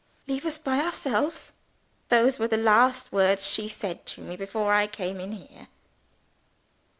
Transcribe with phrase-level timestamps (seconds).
[0.25, 1.51] 'Leave us by ourselves.'
[2.09, 5.67] Those were the last words she said to me, before I came in here."